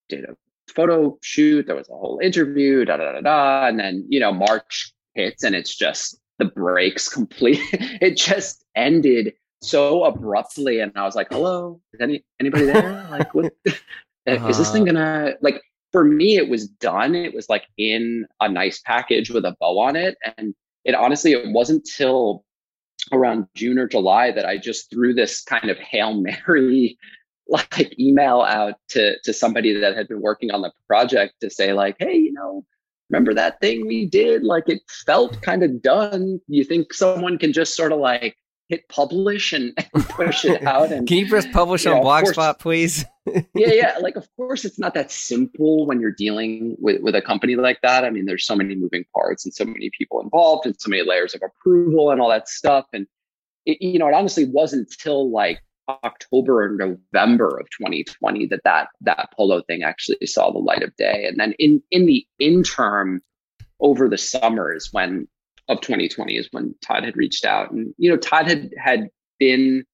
did 0.09 0.25
a 0.25 0.35
photo 0.67 1.17
shoot, 1.21 1.67
there 1.67 1.75
was 1.75 1.89
a 1.89 1.93
whole 1.93 2.19
interview, 2.21 2.85
da 2.85 2.97
da 2.97 3.13
da 3.13 3.21
da. 3.21 3.67
And 3.67 3.79
then, 3.79 4.05
you 4.09 4.19
know, 4.19 4.31
March 4.31 4.93
hits 5.13 5.43
and 5.43 5.55
it's 5.55 5.75
just 5.75 6.19
the 6.39 6.45
breaks 6.45 7.07
complete. 7.13 7.59
it 7.71 8.17
just 8.17 8.65
ended 8.75 9.33
so 9.61 10.03
abruptly. 10.03 10.79
And 10.79 10.91
I 10.95 11.03
was 11.03 11.15
like, 11.15 11.27
hello, 11.31 11.81
is 11.93 12.01
any 12.01 12.23
anybody 12.39 12.65
there? 12.65 13.07
Like 13.11 13.33
what 13.33 13.53
uh-huh. 13.67 14.47
is 14.47 14.57
this 14.57 14.71
thing 14.71 14.89
uh-huh. 14.89 14.93
gonna 14.93 15.33
like 15.41 15.61
for 15.91 16.03
me 16.03 16.37
it 16.37 16.49
was 16.49 16.67
done. 16.67 17.15
It 17.15 17.33
was 17.33 17.49
like 17.49 17.65
in 17.77 18.25
a 18.41 18.49
nice 18.49 18.81
package 18.81 19.29
with 19.29 19.45
a 19.45 19.55
bow 19.59 19.79
on 19.79 19.95
it. 19.95 20.17
And 20.37 20.53
it 20.83 20.95
honestly 20.95 21.33
it 21.33 21.51
wasn't 21.51 21.85
till 21.85 22.43
around 23.11 23.45
June 23.55 23.77
or 23.77 23.87
July 23.87 24.31
that 24.31 24.45
I 24.45 24.57
just 24.57 24.89
threw 24.89 25.13
this 25.13 25.43
kind 25.43 25.69
of 25.69 25.77
hail 25.77 26.13
mary 26.13 26.97
like 27.47 27.97
email 27.99 28.41
out 28.41 28.75
to 28.89 29.19
to 29.23 29.33
somebody 29.33 29.73
that 29.79 29.95
had 29.95 30.07
been 30.07 30.21
working 30.21 30.51
on 30.51 30.61
the 30.61 30.71
project 30.87 31.35
to 31.41 31.49
say 31.49 31.73
like, 31.73 31.95
hey, 31.99 32.15
you 32.15 32.33
know, 32.33 32.65
remember 33.09 33.33
that 33.33 33.59
thing 33.59 33.87
we 33.87 34.05
did? 34.05 34.43
Like 34.43 34.67
it 34.67 34.81
felt 35.05 35.41
kind 35.41 35.63
of 35.63 35.81
done. 35.81 36.39
You 36.47 36.63
think 36.63 36.93
someone 36.93 37.37
can 37.37 37.53
just 37.53 37.75
sort 37.75 37.91
of 37.91 37.99
like 37.99 38.35
hit 38.67 38.87
publish 38.89 39.53
and, 39.53 39.73
and 39.93 40.09
push 40.09 40.45
it 40.45 40.63
out. 40.67 40.91
And 40.91 41.07
can 41.07 41.17
you 41.17 41.27
press 41.27 41.45
publish 41.47 41.85
on 41.85 41.97
know, 41.97 42.03
Blogspot, 42.03 42.59
please? 42.59 43.05
yeah, 43.25 43.43
yeah. 43.53 43.97
Like, 44.01 44.15
of 44.15 44.27
course, 44.35 44.65
it's 44.65 44.79
not 44.79 44.93
that 44.93 45.11
simple 45.11 45.85
when 45.85 45.99
you're 45.99 46.11
dealing 46.11 46.75
with 46.79 47.01
with 47.01 47.15
a 47.15 47.21
company 47.21 47.55
like 47.55 47.79
that. 47.81 48.03
I 48.03 48.09
mean, 48.09 48.25
there's 48.25 48.45
so 48.45 48.55
many 48.55 48.75
moving 48.75 49.05
parts 49.13 49.45
and 49.45 49.53
so 49.53 49.65
many 49.65 49.91
people 49.97 50.21
involved 50.21 50.65
and 50.65 50.75
so 50.79 50.89
many 50.89 51.03
layers 51.03 51.33
of 51.35 51.41
approval 51.43 52.11
and 52.11 52.21
all 52.21 52.29
that 52.29 52.47
stuff. 52.47 52.85
And 52.93 53.07
it, 53.65 53.81
you 53.81 53.99
know, 53.99 54.07
it 54.07 54.13
honestly 54.13 54.45
wasn't 54.45 54.89
until 54.89 55.31
like 55.31 55.61
October 55.87 56.63
or 56.63 56.69
November 56.69 57.57
of 57.59 57.69
2020 57.69 58.47
that 58.47 58.61
that 58.63 58.87
that 59.01 59.29
polo 59.35 59.61
thing 59.61 59.83
actually 59.83 60.25
saw 60.25 60.51
the 60.51 60.59
light 60.59 60.83
of 60.83 60.95
day. 60.95 61.25
And 61.27 61.39
then 61.39 61.53
in 61.59 61.81
in 61.91 62.05
the 62.05 62.25
interim, 62.39 63.21
over 63.79 64.07
the 64.07 64.17
summers 64.17 64.89
when 64.91 65.27
of 65.67 65.81
2020 65.81 66.37
is 66.37 66.47
when 66.51 66.75
Todd 66.81 67.03
had 67.03 67.17
reached 67.17 67.45
out, 67.45 67.71
and 67.71 67.93
you 67.97 68.09
know 68.09 68.17
Todd 68.17 68.47
had 68.47 68.71
had 68.77 69.09
been 69.39 69.85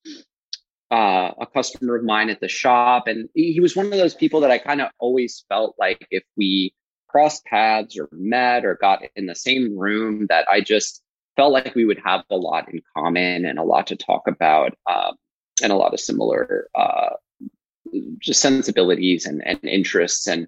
uh, 0.91 1.31
a 1.39 1.47
customer 1.47 1.95
of 1.95 2.03
mine 2.03 2.29
at 2.29 2.41
the 2.41 2.47
shop, 2.47 3.07
and 3.07 3.29
he, 3.33 3.59
was 3.59 3.75
one 3.75 3.85
of 3.85 3.91
those 3.93 4.13
people 4.13 4.41
that 4.41 4.51
I 4.51 4.57
kind 4.57 4.81
of 4.81 4.89
always 4.99 5.45
felt 5.47 5.75
like 5.79 6.05
if 6.11 6.23
we 6.35 6.73
crossed 7.07 7.45
paths 7.45 7.97
or 7.97 8.09
met 8.11 8.65
or 8.65 8.75
got 8.75 9.01
in 9.15 9.25
the 9.25 9.35
same 9.35 9.77
room, 9.77 10.27
that 10.29 10.45
I 10.51 10.59
just 10.59 11.01
felt 11.37 11.53
like 11.53 11.75
we 11.75 11.85
would 11.85 12.01
have 12.03 12.23
a 12.29 12.35
lot 12.35 12.71
in 12.71 12.81
common 12.95 13.45
and 13.45 13.57
a 13.57 13.63
lot 13.63 13.87
to 13.87 13.95
talk 13.95 14.27
about. 14.27 14.77
Um, 14.89 15.15
and 15.61 15.71
a 15.71 15.75
lot 15.75 15.93
of 15.93 15.99
similar 15.99 16.67
uh, 16.75 17.11
just 18.19 18.41
sensibilities 18.41 19.25
and, 19.25 19.45
and 19.45 19.59
interests. 19.63 20.27
And 20.27 20.47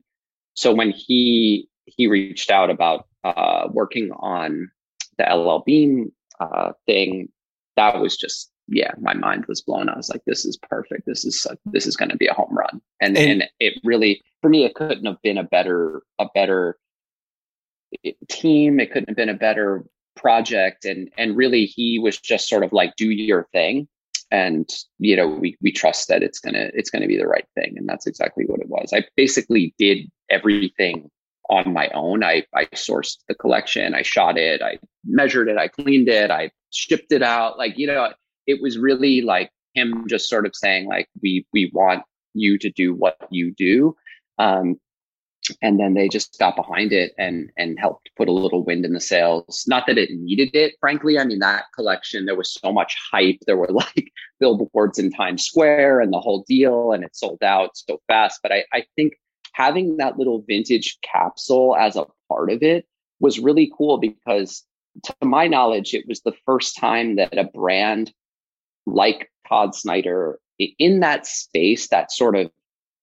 so 0.54 0.74
when 0.74 0.92
he 0.92 1.68
he 1.86 2.08
reached 2.08 2.50
out 2.50 2.70
about 2.70 3.08
uh, 3.24 3.68
working 3.72 4.12
on 4.12 4.72
the 5.18 5.24
LL 5.24 5.64
Bean 5.66 6.12
uh, 6.40 6.72
thing, 6.86 7.30
that 7.76 8.00
was 8.00 8.18
just 8.18 8.52
yeah, 8.68 8.92
my 9.00 9.14
mind 9.14 9.46
was 9.48 9.62
blown. 9.62 9.90
I 9.90 9.98
was 9.98 10.10
like, 10.10 10.22
this 10.26 10.46
is 10.46 10.58
perfect. 10.58 11.06
This 11.06 11.26
is 11.26 11.46
this 11.66 11.86
is 11.86 11.98
going 11.98 12.10
to 12.10 12.18
be 12.18 12.28
a 12.28 12.34
home 12.34 12.56
run. 12.58 12.82
And, 13.02 13.18
and 13.18 13.42
and 13.42 13.50
it 13.60 13.74
really 13.84 14.22
for 14.42 14.50
me, 14.50 14.64
it 14.64 14.76
couldn't 14.76 15.06
have 15.06 15.22
been 15.22 15.38
a 15.38 15.44
better 15.44 16.02
a 16.20 16.28
better 16.34 16.78
team. 18.30 18.80
It 18.80 18.92
couldn't 18.92 19.10
have 19.10 19.18
been 19.18 19.30
a 19.30 19.34
better 19.34 19.86
project. 20.16 20.86
And 20.86 21.10
and 21.18 21.36
really, 21.36 21.66
he 21.66 22.00
was 22.00 22.18
just 22.18 22.48
sort 22.48 22.64
of 22.64 22.72
like, 22.72 22.96
do 22.96 23.10
your 23.10 23.48
thing 23.52 23.88
and 24.34 24.68
you 24.98 25.16
know 25.16 25.28
we 25.28 25.56
we 25.62 25.72
trust 25.72 26.08
that 26.10 26.24
it's 26.24 26.40
gonna 26.40 26.72
it's 26.74 26.90
gonna 26.90 27.08
be 27.08 27.18
the 27.18 27.28
right 27.28 27.46
thing. 27.56 27.76
And 27.78 27.88
that's 27.88 28.08
exactly 28.08 28.44
what 28.46 28.60
it 28.60 28.68
was. 28.68 28.92
I 28.94 29.06
basically 29.16 29.74
did 29.78 30.10
everything 30.30 31.10
on 31.50 31.72
my 31.72 31.88
own. 31.90 32.24
I 32.24 32.44
i 32.54 32.66
sourced 32.74 33.18
the 33.30 33.36
collection. 33.36 33.94
I 33.94 34.02
shot 34.02 34.38
it. 34.38 34.62
I 34.62 34.80
measured 35.06 35.48
it. 35.48 35.58
I 35.58 35.68
cleaned 35.68 36.10
it. 36.10 36.32
I 36.32 36.52
shipped 36.72 37.12
it 37.12 37.22
out. 37.22 37.58
Like 37.58 37.78
you 37.78 37.88
know 37.88 38.12
it 38.48 38.62
was 38.62 38.78
really 38.78 39.22
like 39.22 39.52
him 39.76 40.06
just 40.10 40.28
sort 40.28 40.48
of 40.48 40.56
saying 40.56 40.88
like 40.88 41.08
we 41.22 41.46
we 41.54 41.70
want 41.72 42.04
you 42.34 42.58
to 42.58 42.72
do 42.72 42.94
what 42.96 43.16
you 43.30 43.54
do. 43.54 43.96
Um, 44.40 44.80
and 45.62 45.80
then 45.80 45.94
they 45.94 46.08
just 46.08 46.38
got 46.40 46.56
behind 46.56 46.92
it 46.92 47.14
and 47.18 47.50
and 47.58 47.80
helped 47.80 48.10
put 48.16 48.28
a 48.28 48.32
little 48.32 48.64
wind 48.64 48.86
in 48.86 48.94
the 48.94 49.00
sails. 49.00 49.66
Not 49.68 49.88
that 49.88 49.98
it 49.98 50.12
needed 50.12 50.52
it 50.54 50.76
frankly. 50.80 51.20
I 51.20 51.26
mean 51.26 51.40
that 51.40 51.66
collection 51.76 52.26
there 52.26 52.36
was 52.36 52.54
so 52.54 52.72
much 52.72 52.96
hype. 53.12 53.40
There 53.46 53.58
were 53.58 53.68
like 53.72 54.12
billboards 54.40 55.00
in 55.00 55.12
times 55.12 55.46
square 55.46 56.00
and 56.00 56.14
the 56.14 56.20
whole 56.20 56.44
deal 56.48 56.92
and 56.92 57.04
it 57.04 57.16
sold 57.16 57.44
out 57.44 57.72
so 57.78 58.02
fast. 58.08 58.40
But 58.42 58.52
i 58.52 58.64
i 58.74 58.86
think 58.96 59.14
having 59.54 59.98
that 59.98 60.18
little 60.18 60.44
vintage 60.48 60.98
capsule 61.04 61.76
as 61.76 61.96
a 61.96 62.06
part 62.28 62.52
of 62.52 62.64
it 62.64 62.86
was 63.20 63.40
really 63.40 63.72
cool 63.78 63.98
because 63.98 64.64
to 65.04 65.14
my 65.22 65.48
knowledge 65.48 65.94
it 65.94 66.08
was 66.08 66.22
the 66.22 66.34
first 66.46 66.78
time 66.78 67.16
that 67.16 67.38
a 67.38 67.44
brand 67.44 68.12
like 68.86 69.32
todd 69.48 69.76
snyder 69.76 70.40
in 70.60 71.00
that 71.00 71.26
space 71.26 71.88
that 71.90 72.12
sort 72.12 72.36
of 72.36 72.52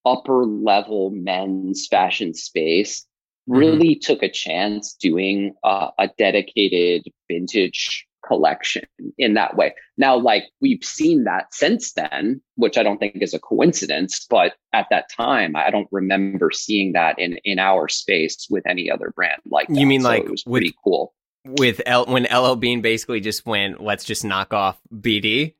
upper 0.05 0.45
level 0.45 1.11
men's 1.11 1.87
fashion 1.87 2.35
space 2.35 3.07
mm-hmm. 3.49 3.59
really 3.59 3.95
mm-hmm. 3.95 4.13
took 4.13 4.23
a 4.23 4.31
chance 4.31 4.95
doing 4.95 5.55
uh, 5.65 5.91
a 5.99 6.09
dedicated 6.19 7.05
vintage 7.29 8.07
collection 8.27 8.85
in 9.19 9.35
that 9.35 9.57
way. 9.57 9.75
Now, 9.97 10.17
like 10.17 10.45
we've 10.61 10.85
seen 10.85 11.25
that 11.25 11.53
since 11.53 11.93
then, 11.93 12.41
which 12.57 12.77
I 12.77 12.83
don't 12.83 12.99
think 12.99 13.17
is 13.21 13.35
a 13.35 13.39
coincidence, 13.39 14.27
but 14.29 14.55
at 14.73 14.87
that 14.91 15.07
time, 15.11 15.57
I 15.57 15.71
don't 15.71 15.89
remember 15.91 16.51
seeing 16.53 16.93
that 16.93 17.19
in 17.19 17.39
in 17.45 17.59
our 17.59 17.89
space 17.89 18.47
with 18.51 18.67
any 18.67 18.91
other 18.91 19.13
brand 19.15 19.41
like 19.51 19.69
that. 19.69 19.77
You 19.77 19.87
mean 19.87 20.03
so 20.03 20.09
like 20.09 20.25
it 20.25 20.31
was 20.31 20.45
pretty 20.45 20.69
with, 20.69 20.75
cool 20.85 21.15
with 21.45 21.81
L 21.87 22.07
when 22.07 22.25
LL 22.25 22.57
Bean 22.57 22.81
basically 22.81 23.21
just 23.21 23.47
went, 23.47 23.83
let's 23.83 24.05
just 24.05 24.25
knock 24.25 24.53
off 24.53 24.79
BD 24.95 25.55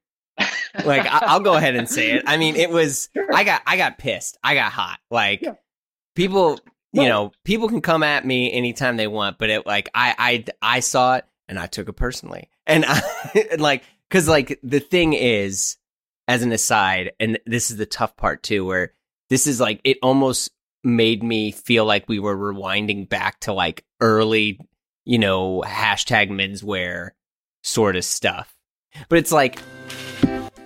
like 0.85 1.07
I, 1.07 1.37
will 1.37 1.45
go 1.45 1.55
ahead 1.55 1.77
and 1.77 1.89
say 1.89 2.13
it. 2.13 2.25
I 2.27 2.37
mean, 2.37 2.57
it 2.57 2.71
was 2.79 3.09
sure. 3.13 3.35
I 3.35 3.45
got 3.45 3.63
I 3.67 3.77
got 3.77 3.99
pissed. 3.99 4.39
I 4.43 4.55
got 4.55 4.73
hot. 4.73 4.99
Like 5.11 5.43
yeah. 5.43 5.55
people, 6.15 6.59
you 6.93 7.09
know, 7.09 7.33
people 7.45 7.69
can 7.69 7.81
come 7.81 8.03
at 8.03 8.25
me 8.25 8.53
anytime 8.53 8.97
they 8.97 9.07
want, 9.07 9.39
but 9.39 9.51
it 9.51 9.67
like 9.67 9.89
I 9.95 10.15
I 10.19 10.45
I 10.77 10.81
saw 10.81 11.17
it 11.17 11.25
and 11.49 11.59
I 11.59 11.67
took 11.67 11.89
it 11.89 11.95
personally. 11.95 12.49
And 12.67 12.85
I 12.87 13.01
like 13.59 13.85
cuz 14.11 14.29
like 14.29 14.59
the 14.63 14.81
thing 14.81 15.13
is 15.13 15.77
as 16.29 16.43
an 16.43 16.53
aside 16.53 17.13
and 17.19 17.39
this 17.47 17.71
is 17.71 17.77
the 17.77 17.87
tough 17.87 18.17
part 18.17 18.43
too 18.43 18.65
where 18.65 18.93
this 19.31 19.47
is 19.47 19.61
like 19.61 19.81
it 19.85 19.99
almost 20.03 20.51
made 20.83 21.23
me 21.23 21.53
feel 21.53 21.85
like 21.85 22.09
we 22.09 22.19
were 22.19 22.37
rewinding 22.37 23.09
back 23.09 23.41
to 23.41 23.53
like 23.53 23.85
early, 24.01 24.59
you 25.05 25.19
know, 25.19 25.63
hashtag 25.67 26.31
menswear 26.31 27.11
sort 27.63 27.97
of 27.97 28.05
stuff. 28.05 28.55
But 29.09 29.19
it's 29.19 29.33
like 29.33 29.61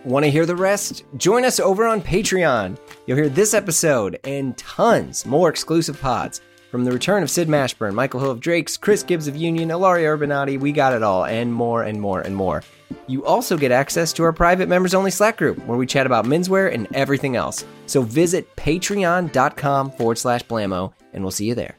Want 0.04 0.24
to 0.24 0.30
hear 0.30 0.44
the 0.44 0.54
rest? 0.54 1.04
Join 1.16 1.44
us 1.44 1.58
over 1.58 1.86
on 1.86 2.02
Patreon. 2.02 2.78
You'll 3.06 3.16
hear 3.16 3.28
this 3.28 3.54
episode 3.54 4.20
and 4.24 4.56
tons 4.58 5.24
more 5.24 5.48
exclusive 5.48 6.00
pods. 6.00 6.42
From 6.70 6.84
the 6.84 6.92
return 6.92 7.22
of 7.22 7.30
Sid 7.30 7.48
Mashburn, 7.48 7.94
Michael 7.94 8.20
Hill 8.20 8.32
of 8.32 8.40
Drake's, 8.40 8.76
Chris 8.76 9.02
Gibbs 9.02 9.28
of 9.28 9.36
Union, 9.36 9.70
Ilaria 9.70 10.08
Urbanati, 10.08 10.58
we 10.58 10.72
got 10.72 10.92
it 10.92 11.02
all, 11.02 11.24
and 11.24 11.52
more 11.52 11.84
and 11.84 12.00
more 12.00 12.20
and 12.20 12.34
more. 12.34 12.62
You 13.06 13.24
also 13.24 13.56
get 13.56 13.70
access 13.70 14.12
to 14.14 14.24
our 14.24 14.32
private 14.32 14.68
members 14.68 14.92
only 14.92 15.10
Slack 15.10 15.36
group 15.36 15.64
where 15.66 15.78
we 15.78 15.86
chat 15.86 16.04
about 16.04 16.24
menswear 16.24 16.74
and 16.74 16.88
everything 16.92 17.36
else. 17.36 17.64
So 17.86 18.02
visit 18.02 18.54
patreon.com 18.56 19.92
forward 19.92 20.18
slash 20.18 20.42
blamo, 20.44 20.92
and 21.12 21.22
we'll 21.22 21.30
see 21.30 21.46
you 21.46 21.54
there. 21.54 21.78